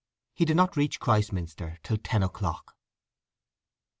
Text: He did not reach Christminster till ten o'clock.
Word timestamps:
He 0.33 0.45
did 0.45 0.57
not 0.57 0.75
reach 0.75 0.99
Christminster 0.99 1.77
till 1.83 1.97
ten 1.97 2.23
o'clock. 2.23 2.75